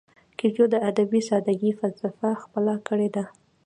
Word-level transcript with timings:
کویلیو 0.37 0.65
د 0.73 0.75
ادبي 0.89 1.21
ساده 1.29 1.53
ګۍ 1.61 1.71
فلسفه 1.79 2.29
خپله 2.43 2.75
کړې 2.87 3.09
ده. 3.15 3.23